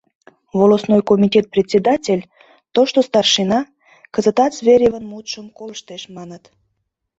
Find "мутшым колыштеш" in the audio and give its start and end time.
5.11-6.01